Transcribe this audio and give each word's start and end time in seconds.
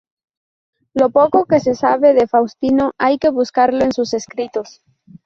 Lo 0.95 1.11
poco 1.11 1.45
que 1.45 1.59
se 1.59 1.75
sabe 1.75 2.15
de 2.15 2.25
Faustino 2.27 2.91
hay 2.97 3.19
que 3.19 3.29
buscarlo 3.29 3.83
en 3.83 3.91
sus 3.93 4.15
escritos. 4.15 4.81